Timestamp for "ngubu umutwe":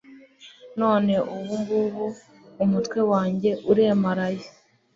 1.61-2.99